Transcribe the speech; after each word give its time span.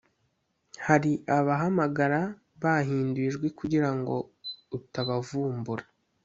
Hari 0.87 1.11
abahamagara 1.37 2.21
bahinduye 2.61 3.27
ijwi 3.29 3.47
kugira 3.59 3.89
ngo 3.97 4.15
utabavumbura 4.77 5.85